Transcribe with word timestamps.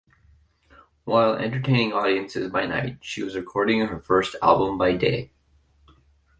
While 1.03 1.35
entertaining 1.35 1.93
audiences 1.93 2.49
by 2.51 2.65
night, 2.65 2.97
she 3.01 3.21
was 3.21 3.35
recording 3.35 3.81
her 3.81 3.99
first 3.99 4.35
album 4.41 4.75
by 4.79 4.93
day. 4.97 5.29